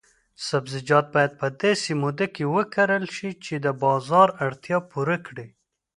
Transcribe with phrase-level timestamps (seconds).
[0.47, 5.47] سبزیجات باید په داسې موده کې وکرل شي چې د بازار اړتیا پوره کړي.